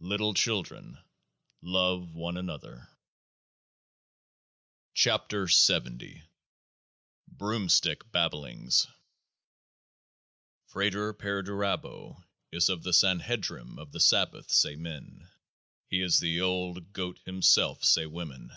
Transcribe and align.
Little 0.00 0.34
children, 0.34 0.98
love 1.62 2.12
one 2.12 2.36
another! 2.36 2.88
86 4.96 5.58
KEOAAH 5.60 6.22
O 6.24 6.26
BROOMSTICK 7.28 8.10
BABBLINGS 8.10 8.88
FRATER 10.66 11.12
PERDURABO 11.12 12.16
is 12.50 12.68
of 12.68 12.82
the 12.82 12.92
Sanhedrim 12.92 13.78
of 13.78 13.92
the 13.92 14.00
Sabbath, 14.00 14.50
say 14.50 14.74
men; 14.74 15.30
He 15.86 16.00
is 16.00 16.18
the 16.18 16.40
Old 16.40 16.92
Goat 16.92 17.20
himself, 17.24 17.84
say 17.84 18.06
women. 18.06 18.50